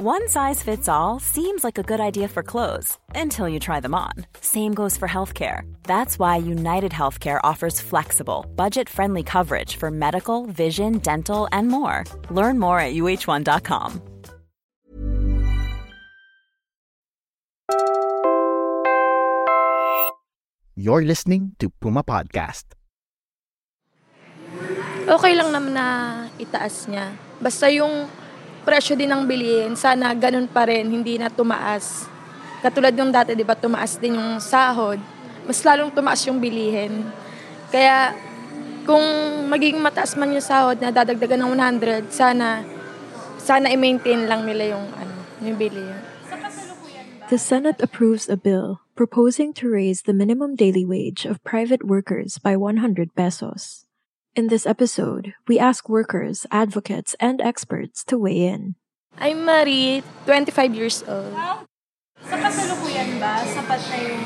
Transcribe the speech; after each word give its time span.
One 0.00 0.28
size 0.28 0.62
fits 0.62 0.86
all 0.86 1.18
seems 1.18 1.64
like 1.64 1.76
a 1.76 1.82
good 1.82 1.98
idea 1.98 2.28
for 2.28 2.44
clothes 2.44 2.98
until 3.18 3.48
you 3.50 3.58
try 3.58 3.80
them 3.82 3.98
on. 3.98 4.12
Same 4.40 4.70
goes 4.70 4.96
for 4.96 5.10
healthcare. 5.10 5.66
That's 5.90 6.20
why 6.20 6.36
United 6.36 6.92
Healthcare 6.92 7.40
offers 7.42 7.80
flexible, 7.82 8.46
budget 8.54 8.88
friendly 8.88 9.24
coverage 9.24 9.74
for 9.74 9.90
medical, 9.90 10.46
vision, 10.46 10.98
dental, 10.98 11.48
and 11.50 11.66
more. 11.66 12.06
Learn 12.30 12.60
more 12.60 12.78
at 12.78 12.94
uh1.com. 12.94 14.00
You're 20.76 21.02
listening 21.02 21.56
to 21.58 21.70
Puma 21.82 22.04
Podcast. 22.04 22.70
Okay 25.10 25.34
lang 25.34 25.50
naman 25.50 25.74
na 25.74 25.86
itaas 26.38 26.86
niya. 26.86 27.18
Basta 27.42 27.66
yung 27.66 28.06
presyo 28.68 28.92
din 28.92 29.08
ng 29.08 29.24
bilihin, 29.24 29.72
sana 29.72 30.12
ganun 30.12 30.44
pa 30.44 30.68
rin, 30.68 30.84
hindi 30.84 31.16
na 31.16 31.32
tumaas. 31.32 32.04
Katulad 32.60 32.92
yung 32.92 33.08
dati, 33.08 33.32
di 33.32 33.40
ba, 33.40 33.56
tumaas 33.56 33.96
din 33.96 34.20
yung 34.20 34.36
sahod. 34.44 35.00
Mas 35.48 35.64
lalong 35.64 35.88
tumaas 35.88 36.20
yung 36.28 36.36
bilihin. 36.36 37.08
Kaya, 37.72 38.12
kung 38.84 39.00
magiging 39.48 39.80
mataas 39.80 40.20
man 40.20 40.36
yung 40.36 40.44
sahod 40.44 40.76
na 40.84 40.92
dadagdagan 40.92 41.48
ng 41.48 41.56
100, 41.56 42.12
sana, 42.12 42.60
sana 43.40 43.72
i-maintain 43.72 44.28
lang 44.28 44.44
nila 44.44 44.76
yung, 44.76 44.84
ano, 44.92 45.16
yung 45.40 45.56
bilihin. 45.56 45.96
The 47.32 47.40
Senate 47.40 47.80
approves 47.80 48.28
a 48.28 48.36
bill 48.36 48.84
proposing 48.92 49.56
to 49.56 49.72
raise 49.72 50.04
the 50.04 50.12
minimum 50.12 50.58
daily 50.58 50.84
wage 50.84 51.24
of 51.24 51.40
private 51.40 51.88
workers 51.88 52.36
by 52.36 52.52
100 52.52 53.16
pesos. 53.16 53.87
In 54.38 54.46
this 54.46 54.70
episode, 54.70 55.34
we 55.50 55.58
ask 55.58 55.90
workers, 55.90 56.46
advocates, 56.54 57.18
and 57.18 57.42
experts 57.42 58.06
to 58.06 58.14
weigh 58.14 58.46
in. 58.46 58.78
I'm 59.18 59.42
Marie, 59.42 60.06
25 60.30 60.78
years 60.78 61.02
old. 61.10 61.34
Sa 62.22 62.38
kasalukuyan 62.38 63.18
ba, 63.18 63.42
sapat 63.42 63.82
na 63.90 63.96
yung 63.98 64.22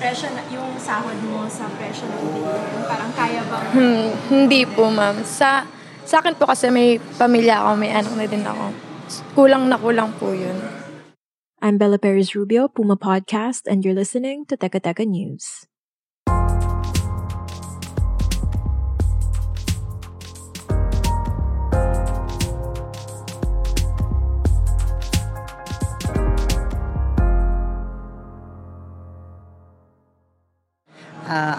presyo 0.00 0.32
na, 0.32 0.40
yung 0.48 0.72
sahod 0.80 1.20
mo 1.28 1.44
sa 1.44 1.68
presyo 1.76 2.08
ng 2.08 2.20
bilihin? 2.24 2.88
Parang 2.88 3.12
kaya 3.12 3.44
ba? 3.52 3.68
Hmm, 3.68 4.16
hindi 4.32 4.64
po, 4.64 4.88
ma'am. 4.88 5.20
Sa, 5.28 5.68
sa 6.08 6.24
akin 6.24 6.32
po 6.32 6.48
kasi 6.48 6.72
may 6.72 6.96
pamilya 7.20 7.68
ako, 7.68 7.84
may 7.84 7.92
anak 7.92 8.16
na 8.16 8.24
din 8.24 8.48
ako. 8.48 8.72
Kulang 9.36 9.68
na 9.68 9.76
kulang 9.76 10.08
po 10.16 10.32
yun. 10.32 10.56
I'm 11.60 11.76
Bella 11.76 12.00
Perez 12.00 12.32
Rubio, 12.32 12.72
Puma 12.72 12.96
Podcast, 12.96 13.68
and 13.68 13.84
you're 13.84 13.92
listening 13.92 14.48
to 14.48 14.56
Teka 14.56 14.80
Teka 14.80 15.04
News. 15.04 15.67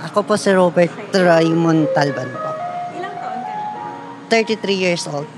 Ako 0.09 0.25
po 0.25 0.33
si 0.41 0.49
Robert 0.49 0.89
Raymond 1.13 1.93
Talban 1.93 2.33
po. 2.33 2.49
Ilang 2.97 3.13
taon 3.21 3.39
ka 3.45 3.53
na? 3.53 4.33
33 4.33 4.73
years 4.73 5.05
old. 5.05 5.29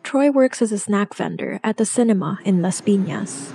Troy 0.00 0.32
works 0.32 0.64
as 0.64 0.72
a 0.72 0.80
snack 0.80 1.12
vendor 1.12 1.60
at 1.60 1.76
a 1.76 1.84
cinema 1.84 2.40
in 2.48 2.64
Las 2.64 2.80
Piñas. 2.80 3.52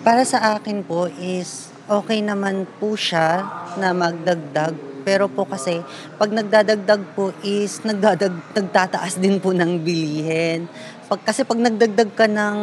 Para 0.00 0.24
sa 0.24 0.56
akin 0.56 0.80
po 0.88 1.12
is 1.20 1.68
okay 1.84 2.24
naman 2.24 2.64
po 2.80 2.96
siya 2.96 3.44
na 3.76 3.92
magdagdag. 3.92 5.04
Pero 5.04 5.28
po 5.28 5.44
kasi 5.44 5.84
pag 6.16 6.32
nagdadagdag 6.32 7.12
po 7.12 7.36
is 7.44 7.84
nagdadag, 7.84 8.32
nagtataas 8.56 9.20
din 9.20 9.36
po 9.36 9.52
ng 9.52 9.84
bilihin. 9.84 10.64
Pag, 11.12 11.28
kasi 11.28 11.44
pag 11.44 11.60
nagdagdag 11.60 12.10
ka 12.16 12.24
ng 12.24 12.58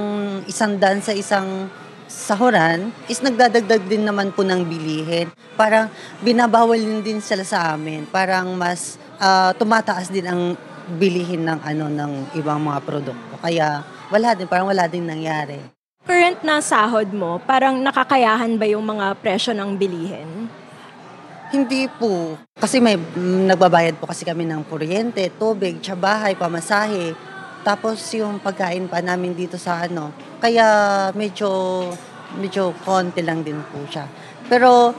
isang 0.50 0.82
dan 0.82 1.06
sa 1.06 1.14
isang 1.14 1.70
sahuran, 2.14 2.94
is 3.10 3.20
nagdadagdag 3.26 3.90
din 3.90 4.06
naman 4.06 4.30
po 4.30 4.46
ng 4.46 4.62
bilihin. 4.62 5.34
Parang 5.58 5.90
binabawal 6.22 6.78
din 7.02 7.18
sila 7.18 7.42
sa 7.42 7.74
amin. 7.74 8.06
Parang 8.06 8.54
mas 8.54 9.02
ah, 9.18 9.52
tumataas 9.58 10.14
din 10.14 10.30
ang 10.30 10.54
bilihin 10.96 11.42
ng 11.42 11.60
ano 11.66 11.90
ng 11.90 12.12
ibang 12.38 12.62
mga 12.62 12.80
produkto. 12.86 13.34
Kaya 13.42 13.82
wala 14.14 14.38
din, 14.38 14.46
parang 14.46 14.70
wala 14.70 14.86
din 14.86 15.10
nangyari. 15.10 15.58
Current 16.04 16.44
na 16.44 16.60
sahod 16.60 17.10
mo, 17.16 17.40
parang 17.48 17.80
nakakayahan 17.80 18.60
ba 18.60 18.68
yung 18.68 18.84
mga 18.84 19.16
presyo 19.24 19.56
ng 19.56 19.80
bilihin? 19.80 20.52
Hindi 21.54 21.88
po. 21.88 22.36
Kasi 22.60 22.84
may 22.84 23.00
mm, 23.00 23.48
nagbabayad 23.48 23.96
po 24.02 24.10
kasi 24.10 24.28
kami 24.28 24.44
ng 24.44 24.68
kuryente, 24.68 25.32
tubig, 25.40 25.80
tsabahay, 25.80 26.36
pamasahe. 26.36 27.16
Tapos 27.64 28.04
yung 28.18 28.42
pagkain 28.44 28.90
pa 28.92 29.00
namin 29.00 29.32
dito 29.32 29.56
sa 29.56 29.88
ano. 29.88 30.12
Kaya 30.44 30.68
medyo 31.16 31.48
medyo 32.36 32.76
konti 32.84 33.24
lang 33.24 33.48
din 33.48 33.64
po 33.72 33.80
siya. 33.88 34.12
Pero 34.52 34.92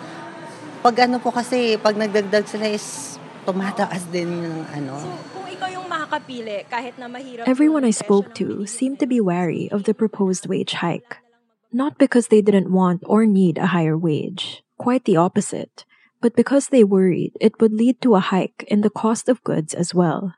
pag 0.81 0.97
ano 1.05 1.21
po 1.21 1.29
kasi, 1.29 1.77
pag 1.77 2.01
nagdagdag 2.01 2.49
sila 2.49 2.65
is 2.73 3.17
tumataas 3.45 4.09
din 4.09 4.41
yung 4.41 4.65
ano. 4.73 4.97
So, 4.97 5.13
kung 5.37 5.49
ikaw 5.49 5.69
yung 5.69 5.85
makakapili, 5.89 6.65
kahit 6.69 6.97
na 6.97 7.13
mahirap... 7.13 7.45
Everyone 7.45 7.85
I 7.85 7.93
spoke 7.93 8.33
to 8.41 8.65
seemed 8.65 9.01
to 9.05 9.09
be 9.09 9.21
wary 9.21 9.69
of 9.69 9.85
the 9.85 9.93
proposed 9.93 10.49
wage 10.49 10.81
hike. 10.81 11.21
Not 11.69 12.01
because 12.01 12.29
they 12.29 12.41
didn't 12.41 12.73
want 12.73 13.05
or 13.05 13.27
need 13.27 13.59
a 13.59 13.77
higher 13.77 13.99
wage, 13.99 14.65
quite 14.81 15.05
the 15.05 15.17
opposite, 15.17 15.85
but 16.25 16.37
because 16.37 16.69
they 16.69 16.85
worried 16.85 17.37
it 17.41 17.61
would 17.61 17.73
lead 17.73 18.01
to 18.01 18.17
a 18.17 18.25
hike 18.25 18.65
in 18.69 18.81
the 18.81 18.93
cost 18.93 19.29
of 19.29 19.45
goods 19.45 19.75
as 19.75 19.93
well. 19.93 20.37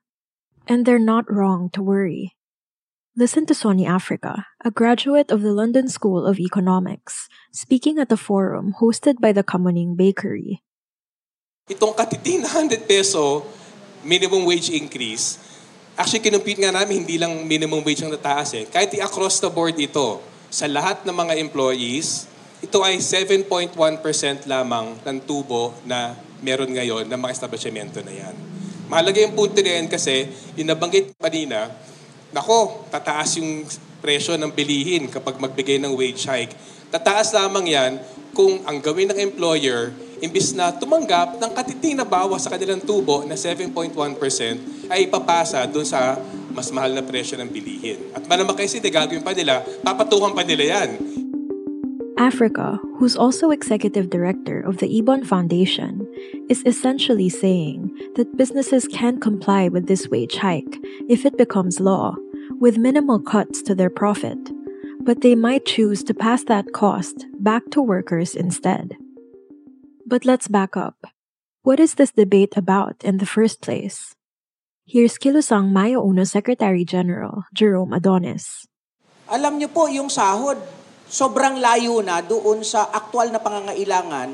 And 0.67 0.83
they're 0.83 0.99
not 0.99 1.31
wrong 1.31 1.71
to 1.79 1.83
worry. 1.83 2.36
Listen 3.17 3.49
to 3.49 3.57
Sony 3.57 3.89
Africa, 3.89 4.45
a 4.61 4.69
graduate 4.69 5.33
of 5.33 5.41
the 5.41 5.57
London 5.57 5.89
School 5.89 6.29
of 6.29 6.37
Economics, 6.37 7.33
speaking 7.49 7.97
at 7.97 8.13
a 8.13 8.21
forum 8.21 8.77
hosted 8.77 9.25
by 9.25 9.33
the 9.33 9.41
Kamuning 9.41 9.97
Bakery. 9.97 10.61
Itong 11.65 11.97
katiting 11.97 12.45
na 12.45 12.53
100 12.53 12.85
peso 12.85 13.41
minimum 14.05 14.45
wage 14.45 14.69
increase, 14.69 15.41
actually 15.97 16.29
kinumpute 16.29 16.61
nga 16.61 16.77
namin 16.77 17.09
hindi 17.09 17.17
lang 17.17 17.49
minimum 17.49 17.81
wage 17.89 18.05
ang 18.05 18.13
tataas 18.13 18.53
eh. 18.53 18.69
Kahit 18.69 18.93
i-across 18.93 19.41
the 19.41 19.49
board 19.49 19.81
ito, 19.81 20.21
sa 20.53 20.69
lahat 20.69 21.09
ng 21.09 21.17
mga 21.17 21.41
employees, 21.41 22.29
ito 22.61 22.85
ay 22.85 23.01
7.1% 23.01 23.73
lamang 24.45 24.93
ng 25.01 25.19
tubo 25.25 25.73
na 25.89 26.13
meron 26.45 26.69
ngayon 26.69 27.09
ng 27.09 27.17
mga 27.17 27.33
establishmento 27.33 28.05
na 28.05 28.13
yan. 28.13 28.37
Mahalaga 28.93 29.25
yung 29.25 29.33
punto 29.33 29.65
na 29.65 29.73
yan 29.81 29.89
kasi 29.89 30.29
yung 30.53 30.69
nabanggit 30.69 31.17
kanina, 31.17 31.73
nako, 32.37 32.85
tataas 32.93 33.41
yung 33.41 33.65
presyo 34.05 34.37
ng 34.37 34.53
bilihin 34.53 35.09
kapag 35.09 35.41
magbigay 35.41 35.81
ng 35.81 35.97
wage 35.97 36.29
hike. 36.29 36.53
Tataas 36.93 37.33
lamang 37.33 37.65
yan 37.65 37.93
kung 38.37 38.61
ang 38.69 38.77
gawin 38.85 39.09
ng 39.09 39.17
employer, 39.17 39.97
imbis 40.21 40.53
na 40.53 40.69
tumanggap 40.69 41.41
ng 41.41 41.51
katiting 41.57 41.97
na 41.97 42.05
bawas 42.05 42.45
sa 42.45 42.53
kanilang 42.53 42.85
tubo 42.85 43.25
na 43.25 43.33
7.1% 43.33 43.73
ay 44.93 45.09
ipapasa 45.09 45.65
doon 45.65 45.89
sa 45.89 46.21
mas 46.53 46.69
mahal 46.69 46.93
na 46.93 47.01
presyo 47.01 47.41
ng 47.41 47.49
bilihin. 47.49 48.13
At 48.13 48.29
malamang 48.29 48.61
kasi 48.61 48.85
di 48.85 48.93
gagawin 48.93 49.25
pa 49.25 49.33
nila, 49.33 49.65
papatukan 49.81 50.37
pa 50.37 50.45
nila 50.45 50.65
yan. 50.77 50.91
Africa, 52.17 52.81
who's 52.97 53.17
also 53.17 53.53
executive 53.53 54.09
director 54.09 54.65
of 54.65 54.81
the 54.81 54.89
Ebon 54.89 55.21
Foundation, 55.25 56.09
is 56.49 56.65
essentially 56.65 57.29
saying 57.29 57.93
that 58.17 58.37
businesses 58.41 58.89
can 58.89 59.21
comply 59.21 59.69
with 59.69 59.85
this 59.85 60.09
wage 60.09 60.41
hike 60.41 60.81
if 61.13 61.29
it 61.29 61.37
becomes 61.37 61.77
law, 61.77 62.17
with 62.61 62.81
minimal 62.81 63.21
cuts 63.21 63.61
to 63.63 63.75
their 63.75 63.93
profit. 63.93 64.39
But 65.01 65.21
they 65.21 65.37
might 65.37 65.69
choose 65.69 66.03
to 66.05 66.15
pass 66.17 66.43
that 66.49 66.73
cost 66.73 67.29
back 67.39 67.71
to 67.71 67.83
workers 67.83 68.35
instead. 68.35 68.97
But 70.07 70.25
let's 70.25 70.49
back 70.49 70.77
up. 70.77 71.07
What 71.63 71.79
is 71.79 71.95
this 71.95 72.11
debate 72.11 72.57
about 72.57 73.03
in 73.05 73.19
the 73.19 73.29
first 73.29 73.61
place? 73.61 74.15
Here's 74.87 75.19
Kilusang 75.19 75.75
Mayo 75.75 76.03
Uno 76.03 76.23
Secretary 76.23 76.87
General 76.87 77.43
Jerome 77.51 77.91
Adonis. 77.91 78.71
Alam 79.27 79.59
niyo 79.59 79.75
po, 79.75 79.91
yung 79.91 80.07
sahod, 80.07 80.59
sobrang 81.11 81.59
layo 81.59 81.99
na 82.07 82.23
doon 82.23 82.63
sa 82.63 82.87
aktual 82.95 83.35
na 83.35 83.43
pangangailangan 83.43 84.31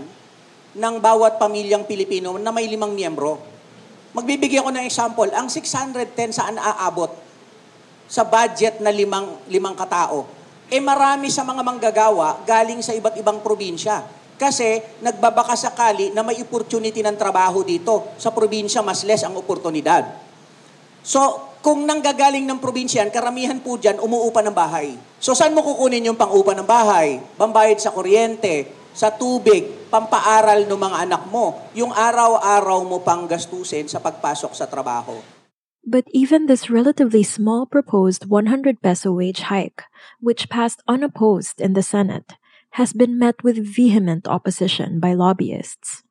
ng 0.77 0.95
bawat 1.01 1.41
pamilyang 1.41 1.89
Pilipino 1.89 2.37
na 2.37 2.53
may 2.53 2.69
limang 2.69 2.93
miyembro. 2.93 3.41
Magbibigay 4.13 4.61
ako 4.61 4.69
ng 4.77 4.85
example, 4.85 5.29
ang 5.33 5.49
610 5.49 6.37
saan 6.37 6.61
aabot 6.61 7.32
sa 8.13 8.29
budget 8.29 8.85
na 8.85 8.93
limang, 8.93 9.41
limang 9.49 9.73
katao? 9.73 10.29
Eh 10.69 10.85
marami 10.85 11.33
sa 11.33 11.49
mga 11.49 11.65
manggagawa 11.65 12.45
galing 12.45 12.85
sa 12.85 12.93
iba't 12.93 13.17
ibang 13.17 13.41
probinsya. 13.41 14.05
Kasi 14.37 14.85
nagbabaka 15.01 15.57
sakali 15.57 16.13
na 16.13 16.21
may 16.21 16.37
opportunity 16.45 17.01
ng 17.01 17.17
trabaho 17.17 17.65
dito. 17.65 18.13
Sa 18.21 18.29
probinsya, 18.29 18.85
mas 18.85 19.01
less 19.09 19.25
ang 19.25 19.33
oportunidad. 19.41 20.05
So, 21.01 21.21
kung 21.63 21.87
nanggagaling 21.87 22.43
ng 22.43 22.59
probinsya, 22.59 23.07
yan, 23.07 23.15
karamihan 23.15 23.59
po 23.63 23.79
dyan, 23.79 24.03
umuupa 24.03 24.43
ng 24.43 24.53
bahay. 24.53 24.99
So, 25.23 25.33
saan 25.33 25.55
mo 25.55 25.63
kukunin 25.63 26.11
yung 26.11 26.19
pang-upa 26.19 26.59
ng 26.59 26.67
bahay? 26.67 27.23
Pambayad 27.39 27.79
sa 27.79 27.95
kuryente, 27.95 28.67
sa 28.93 29.15
tubig, 29.15 29.89
pampaaral 29.89 30.67
ng 30.67 30.81
mga 30.81 30.97
anak 31.07 31.23
mo, 31.31 31.63
yung 31.73 31.95
araw-araw 31.95 32.83
mo 32.83 32.99
pang 33.01 33.31
gastusin 33.31 33.87
sa 33.87 34.03
pagpasok 34.03 34.53
sa 34.59 34.67
trabaho. 34.67 35.42
But 35.83 36.07
even 36.15 36.47
this 36.47 36.71
relatively 36.71 37.23
small 37.23 37.67
proposed 37.67 38.31
100 38.31 38.83
peso 38.83 39.13
wage 39.13 39.51
hike, 39.51 39.83
which 40.21 40.49
passed 40.49 40.83
unopposed 40.87 41.61
in 41.61 41.75
the 41.75 41.83
Senate, 41.83 42.39
has 42.79 42.93
been 42.95 43.19
met 43.19 43.43
with 43.43 43.59
vehement 43.59 44.29
opposition 44.29 45.01
by 45.01 45.13
lobbyists. 45.13 46.07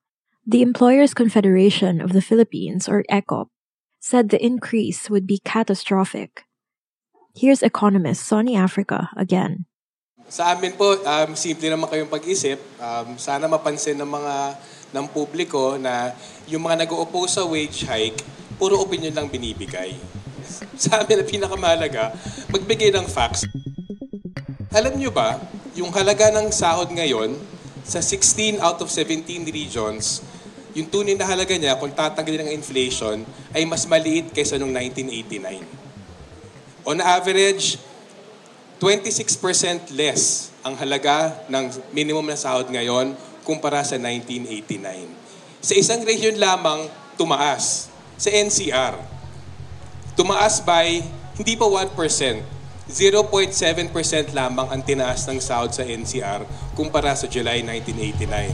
The 0.46 0.62
Employers 0.62 1.14
Confederation 1.14 2.02
of 2.02 2.12
the 2.12 2.22
Philippines, 2.22 2.90
or 2.90 3.06
ECOP, 3.10 3.48
said 4.02 4.30
the 4.30 4.44
increase 4.44 5.10
would 5.10 5.26
be 5.26 5.40
catastrophic. 5.46 6.44
Here's 7.34 7.64
economist 7.64 8.28
Sonny 8.28 8.58
Africa 8.58 9.10
again. 9.16 9.66
Sa 10.28 10.52
amin 10.52 10.76
po, 10.76 11.00
um, 11.06 11.36
simple 11.36 11.72
naman 11.72 11.88
kayong 11.88 12.12
pag-isip. 12.12 12.60
Um, 12.82 13.16
sana 13.16 13.48
mapansin 13.48 13.96
ng 13.96 14.10
mga 14.10 14.36
ng 14.92 15.06
publiko 15.08 15.80
na 15.80 16.12
yung 16.52 16.68
mga 16.68 16.84
nag-oppose 16.88 17.40
sa 17.40 17.44
wage 17.48 17.88
hike, 17.88 18.20
puro 18.62 18.78
opinion 18.78 19.18
lang 19.18 19.26
binibigay. 19.26 19.98
Sa 20.78 21.02
amin, 21.02 21.26
ang 21.26 21.26
pinakamahalaga, 21.26 22.14
magbigay 22.54 22.94
ng 22.94 23.10
facts. 23.10 23.50
Alam 24.70 25.02
nyo 25.02 25.10
ba, 25.10 25.42
yung 25.74 25.90
halaga 25.90 26.30
ng 26.30 26.54
sahod 26.54 26.94
ngayon, 26.94 27.34
sa 27.82 27.98
16 27.98 28.62
out 28.62 28.78
of 28.86 28.94
17 28.94 29.26
regions, 29.50 30.22
yung 30.78 30.86
tunay 30.88 31.18
na 31.18 31.26
halaga 31.26 31.58
niya, 31.58 31.74
kung 31.76 31.92
tatanggalin 31.92 32.48
ng 32.48 32.54
inflation, 32.56 33.26
ay 33.52 33.68
mas 33.68 33.84
maliit 33.90 34.32
kaysa 34.32 34.56
noong 34.62 34.72
1989. 34.72 36.88
On 36.88 36.96
average, 37.02 37.82
26% 38.80 39.92
less 39.98 40.54
ang 40.64 40.80
halaga 40.80 41.44
ng 41.52 41.68
minimum 41.92 42.24
na 42.24 42.40
sahod 42.40 42.72
ngayon 42.72 43.12
kumpara 43.44 43.84
sa 43.84 44.00
1989. 44.00 45.60
Sa 45.60 45.76
isang 45.76 46.00
region 46.08 46.40
lamang, 46.40 46.88
tumaas. 47.20 47.91
Sa 48.22 48.30
NCR, 48.30 49.02
tumaas 50.14 50.62
by 50.62 51.02
hindi 51.42 51.58
pa 51.58 51.66
1%. 51.66 51.90
0.7% 52.86 53.18
lamang 54.38 54.68
ang 54.70 54.82
tinaas 54.86 55.26
ng 55.26 55.42
sahod 55.42 55.74
sa 55.74 55.82
NCR 55.82 56.46
kumpara 56.78 57.18
sa 57.18 57.26
July 57.26 57.66
1989. 57.66 58.54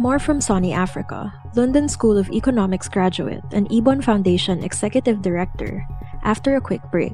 More 0.00 0.16
from 0.16 0.40
Sony 0.40 0.72
Africa, 0.72 1.28
London 1.52 1.92
School 1.92 2.16
of 2.16 2.32
Economics 2.32 2.88
graduate 2.88 3.44
and 3.52 3.68
Ebon 3.68 4.00
Foundation 4.00 4.64
Executive 4.64 5.20
Director, 5.20 5.84
after 6.24 6.56
a 6.56 6.62
quick 6.64 6.80
break. 6.88 7.12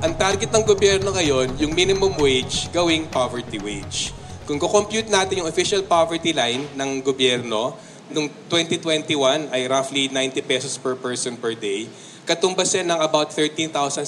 Ang 0.00 0.16
target 0.16 0.48
ng 0.56 0.64
gobyerno 0.64 1.12
ngayon, 1.12 1.60
yung 1.60 1.76
minimum 1.76 2.16
wage 2.16 2.72
gawing 2.72 3.04
poverty 3.12 3.60
wage. 3.60 4.15
Kung 4.46 4.62
ko-compute 4.62 5.10
natin 5.10 5.42
yung 5.42 5.50
official 5.50 5.82
poverty 5.82 6.30
line 6.30 6.62
ng 6.78 7.02
gobyerno, 7.02 7.74
noong 8.14 8.30
2021 8.46 9.50
ay 9.50 9.66
roughly 9.66 10.06
90 10.06 10.38
pesos 10.46 10.78
per 10.78 10.94
person 10.94 11.34
per 11.34 11.58
day, 11.58 11.90
katumbasin 12.22 12.86
ng 12.86 12.98
about 13.02 13.34
13,700 13.34 14.06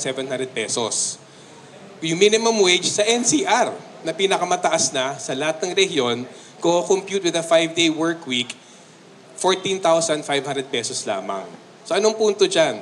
pesos. 0.55 1.19
Yung 1.99 2.23
minimum 2.23 2.55
wage 2.63 2.87
sa 2.87 3.03
NCR, 3.03 3.75
na 4.07 4.15
pinakamataas 4.15 4.95
na 4.95 5.19
sa 5.19 5.35
lahat 5.35 5.59
ng 5.67 5.75
rehiyon, 5.75 6.23
ko-compute 6.63 7.27
with 7.27 7.35
a 7.35 7.43
5-day 7.43 7.91
work 7.91 8.23
week, 8.31 8.55
14,500 9.43 10.23
pesos 10.71 11.03
lamang. 11.03 11.51
So 11.83 11.99
anong 11.99 12.15
punto 12.15 12.47
dyan? 12.47 12.79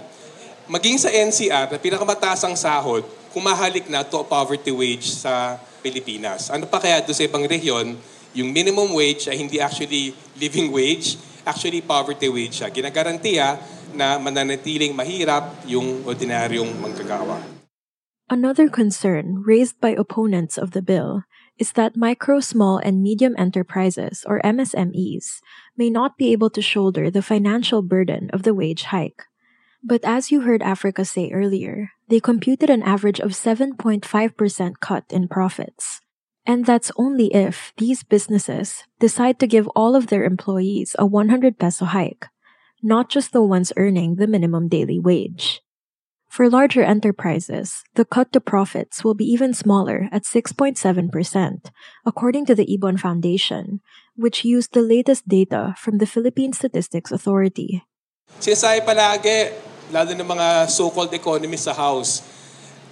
Maging 0.68 1.00
sa 1.00 1.08
NCR, 1.08 1.72
na 1.72 1.80
pinakamataas 1.80 2.44
ang 2.44 2.52
sahod, 2.52 3.00
kumahalik 3.36 3.92
na 3.92 4.00
to 4.00 4.24
poverty 4.24 4.72
wage 4.72 5.12
sa 5.12 5.60
Pilipinas. 5.84 6.48
Ano 6.48 6.64
pa 6.64 6.80
kaya 6.80 7.04
doon 7.04 7.12
sa 7.12 7.28
ibang 7.28 7.44
rehiyon, 7.44 8.00
yung 8.32 8.48
minimum 8.48 8.96
wage 8.96 9.28
ay 9.28 9.36
hindi 9.36 9.60
actually 9.60 10.16
living 10.40 10.72
wage, 10.72 11.20
actually 11.44 11.84
poverty 11.84 12.32
wage 12.32 12.64
siya. 12.64 12.72
Ginagarantiya 12.72 13.60
na 13.92 14.16
mananatiling 14.16 14.96
mahirap 14.96 15.52
yung 15.68 16.00
ordinaryong 16.08 16.80
manggagawa. 16.80 17.36
Another 18.32 18.72
concern 18.72 19.44
raised 19.44 19.84
by 19.84 19.92
opponents 19.92 20.56
of 20.56 20.72
the 20.72 20.80
bill 20.80 21.28
is 21.60 21.76
that 21.76 21.92
micro, 21.92 22.40
small, 22.40 22.80
and 22.80 23.04
medium 23.04 23.36
enterprises, 23.36 24.24
or 24.24 24.40
MSMEs, 24.44 25.44
may 25.76 25.92
not 25.92 26.16
be 26.16 26.32
able 26.32 26.48
to 26.50 26.64
shoulder 26.64 27.12
the 27.12 27.24
financial 27.24 27.80
burden 27.84 28.32
of 28.32 28.42
the 28.42 28.56
wage 28.56 28.88
hike. 28.88 29.28
But 29.86 30.02
as 30.02 30.32
you 30.32 30.40
heard 30.40 30.66
Africa 30.66 31.04
say 31.04 31.30
earlier, 31.30 31.94
they 32.10 32.18
computed 32.18 32.70
an 32.70 32.82
average 32.82 33.20
of 33.20 33.30
7.5% 33.30 34.02
cut 34.80 35.04
in 35.10 35.28
profits. 35.28 36.00
And 36.44 36.66
that's 36.66 36.90
only 36.98 37.30
if 37.30 37.72
these 37.78 38.02
businesses 38.02 38.82
decide 38.98 39.38
to 39.38 39.46
give 39.46 39.70
all 39.78 39.94
of 39.94 40.08
their 40.08 40.24
employees 40.24 40.96
a 40.98 41.06
100 41.06 41.60
peso 41.60 41.84
hike, 41.84 42.26
not 42.82 43.08
just 43.08 43.30
the 43.30 43.46
ones 43.46 43.72
earning 43.76 44.16
the 44.16 44.26
minimum 44.26 44.66
daily 44.66 44.98
wage. 44.98 45.62
For 46.28 46.50
larger 46.50 46.82
enterprises, 46.82 47.84
the 47.94 48.04
cut 48.04 48.32
to 48.32 48.40
profits 48.40 49.04
will 49.04 49.14
be 49.14 49.24
even 49.30 49.54
smaller 49.54 50.08
at 50.10 50.24
6.7%, 50.24 51.70
according 52.04 52.44
to 52.46 52.56
the 52.56 52.66
Ibon 52.66 52.98
Foundation, 52.98 53.80
which 54.16 54.44
used 54.44 54.74
the 54.74 54.82
latest 54.82 55.28
data 55.28 55.76
from 55.78 55.98
the 55.98 56.10
Philippine 56.10 56.52
Statistics 56.52 57.12
Authority. 57.12 57.86
Sinasabi 58.42 58.82
palagi, 58.82 59.75
lalo 59.90 60.10
ng 60.14 60.26
mga 60.26 60.66
so-called 60.70 61.12
economists 61.14 61.70
sa 61.70 61.74
House, 61.74 62.22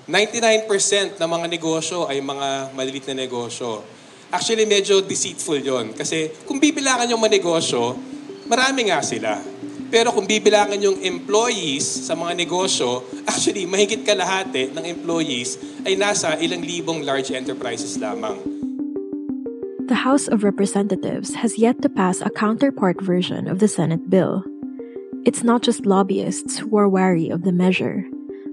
99% 0.06 1.16
ng 1.16 1.30
mga 1.30 1.46
negosyo 1.48 2.04
ay 2.04 2.20
mga 2.20 2.76
maliliit 2.76 3.08
na 3.08 3.24
negosyo. 3.24 3.80
Actually, 4.28 4.68
medyo 4.68 5.00
deceitful 5.00 5.62
yon 5.62 5.96
Kasi 5.96 6.44
kung 6.44 6.60
bibilangan 6.60 7.08
yung 7.08 7.22
mga 7.22 7.40
negosyo, 7.40 7.96
marami 8.44 8.92
nga 8.92 9.00
sila. 9.00 9.40
Pero 9.88 10.10
kung 10.10 10.26
bibilangan 10.26 10.76
yung 10.76 10.98
employees 11.00 12.10
sa 12.10 12.18
mga 12.18 12.36
negosyo, 12.36 13.06
actually, 13.30 13.64
mahigit 13.64 14.02
kalahati 14.02 14.74
ng 14.74 14.84
employees 14.84 15.56
ay 15.86 15.96
nasa 15.96 16.36
ilang 16.42 16.60
libong 16.60 17.06
large 17.06 17.32
enterprises 17.32 17.96
lamang. 17.96 18.36
The 19.84 20.00
House 20.00 20.28
of 20.28 20.42
Representatives 20.42 21.44
has 21.44 21.60
yet 21.60 21.80
to 21.84 21.92
pass 21.92 22.24
a 22.24 22.32
counterpart 22.32 23.04
version 23.04 23.46
of 23.48 23.60
the 23.60 23.68
Senate 23.68 24.08
bill. 24.08 24.44
It's 25.26 25.42
not 25.42 25.62
just 25.62 25.86
lobbyists 25.86 26.58
who 26.58 26.76
are 26.76 26.86
wary 26.86 27.30
of 27.30 27.44
the 27.44 27.52
measure. 27.52 28.04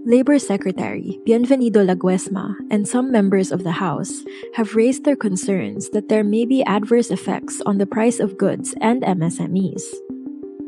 Labor 0.06 0.39
Secretary 0.39 1.19
Bienvenido 1.27 1.83
Laguesma 1.83 2.56
and 2.71 2.88
some 2.88 3.12
members 3.12 3.51
of 3.51 3.65
the 3.65 3.73
House 3.73 4.23
have 4.56 4.73
raised 4.73 5.03
their 5.03 5.18
concerns 5.18 5.89
that 5.89 6.07
there 6.07 6.23
may 6.23 6.45
be 6.45 6.63
adverse 6.63 7.12
effects 7.12 7.62
on 7.65 7.77
the 7.77 7.85
price 7.85 8.21
of 8.21 8.38
goods 8.38 8.73
and 8.79 9.03
MSMEs. 9.03 9.83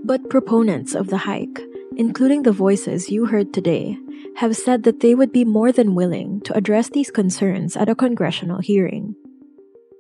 But 0.04 0.30
proponents 0.30 0.94
of 0.94 1.08
the 1.08 1.20
hike, 1.20 1.62
including 1.96 2.44
the 2.44 2.52
voices 2.52 3.10
you 3.10 3.28
heard 3.28 3.54
today, 3.54 3.98
have 4.36 4.58
said 4.58 4.84
that 4.84 5.00
they 5.00 5.16
would 5.16 5.32
be 5.32 5.46
more 5.46 5.72
than 5.72 5.96
willing 5.96 6.42
to 6.42 6.54
address 6.54 6.90
these 6.90 7.12
concerns 7.12 7.78
at 7.78 7.88
a 7.88 7.96
congressional 7.96 8.60
hearing. 8.60 9.16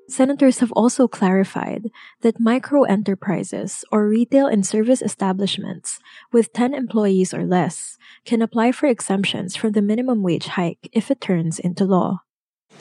Senators 0.09 0.59
have 0.59 0.71
also 0.73 1.07
clarified 1.07 1.87
that 2.21 2.39
micro 2.39 2.83
enterprises 2.83 3.85
or 3.91 4.07
retail 4.07 4.47
and 4.47 4.67
service 4.67 5.01
establishments 5.01 5.99
with 6.31 6.51
10 6.51 6.73
employees 6.73 7.33
or 7.33 7.45
less 7.45 7.97
can 8.25 8.41
apply 8.41 8.71
for 8.71 8.87
exemptions 8.87 9.55
from 9.55 9.71
the 9.71 9.81
minimum 9.81 10.21
wage 10.21 10.59
hike 10.59 10.89
if 10.91 11.09
it 11.09 11.21
turns 11.21 11.57
into 11.57 11.85
law. 11.85 12.19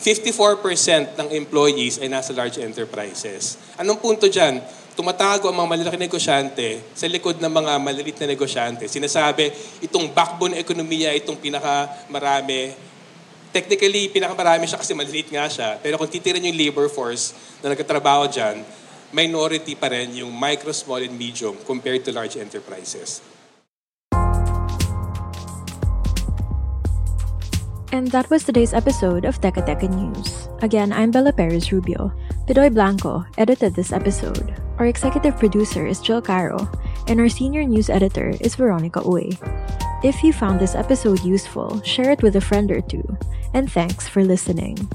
54% 0.03 1.15
ng 1.21 1.29
employees 1.31 2.03
ay 2.03 2.11
nasa 2.11 2.35
large 2.35 2.59
enterprises. 2.59 3.55
Anong 3.79 4.03
punto 4.03 4.27
dyan? 4.27 4.59
tumatago 4.93 5.49
ang 5.49 5.57
mga 5.57 5.69
malalaking 5.73 6.05
negosyante 6.05 6.69
sa 6.93 7.09
likod 7.09 7.41
ng 7.41 7.49
mga 7.49 7.73
maliliit 7.81 8.19
na 8.21 8.29
negosyante. 8.29 8.85
Sinasabi, 8.85 9.49
itong 9.81 10.13
backbone 10.13 10.61
ekonomiya, 10.61 11.17
itong 11.17 11.41
pinakamarami. 11.41 12.92
Technically, 13.53 14.09
pinakamarami 14.09 14.65
siya 14.65 14.81
kasi 14.81 14.97
maliliit 14.97 15.29
nga 15.29 15.45
siya. 15.45 15.77
Pero 15.85 16.01
kung 16.01 16.09
titirin 16.09 16.41
yung 16.41 16.57
labor 16.57 16.89
force 16.89 17.37
na 17.61 17.77
nagkatrabaho 17.77 18.25
dyan, 18.33 18.65
minority 19.13 19.77
pa 19.77 19.93
rin 19.93 20.17
yung 20.17 20.33
micro, 20.33 20.73
small, 20.73 21.05
and 21.05 21.13
medium 21.13 21.53
compared 21.69 22.01
to 22.01 22.17
large 22.17 22.41
enterprises. 22.41 23.21
And 27.93 28.09
that 28.17 28.33
was 28.33 28.49
today's 28.49 28.73
episode 28.73 29.29
of 29.29 29.37
Teka 29.45 29.69
Teka 29.69 29.85
News. 29.85 30.49
Again, 30.65 30.89
I'm 30.89 31.13
Bella 31.13 31.37
Perez 31.37 31.69
Rubio. 31.77 32.09
Pidoy 32.49 32.73
Blanco 32.73 33.29
edited 33.37 33.77
this 33.77 33.93
episode. 33.93 34.57
Our 34.81 34.89
executive 34.89 35.37
producer 35.37 35.85
is 35.85 36.01
Jill 36.01 36.25
Caro, 36.25 36.73
and 37.05 37.21
our 37.21 37.29
senior 37.29 37.69
news 37.69 37.93
editor 37.93 38.33
is 38.41 38.57
Veronica 38.57 39.05
Uy. 39.05 39.37
If 40.03 40.25
you 40.25 40.33
found 40.33 40.59
this 40.59 40.75
episode 40.75 41.23
useful, 41.23 41.81
share 41.83 42.11
it 42.11 42.23
with 42.25 42.35
a 42.35 42.41
friend 42.41 42.73
or 42.73 42.81
two. 42.81 43.17
And 43.55 43.71
thanks 43.71 44.09
for 44.09 44.25
listening. 44.25 44.91